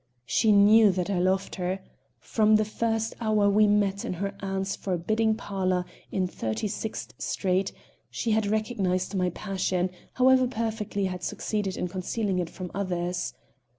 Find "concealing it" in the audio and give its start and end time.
11.87-12.49